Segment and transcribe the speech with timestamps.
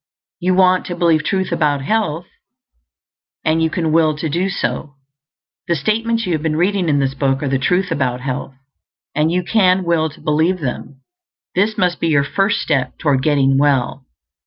[0.39, 2.25] You want to believe truth about health,
[3.45, 4.95] and you can will to do so.
[5.67, 8.55] The statements you have been reading in this book are the truth about health,
[9.13, 11.01] and you can will to believe them;
[11.53, 14.07] this must be your first step toward getting well.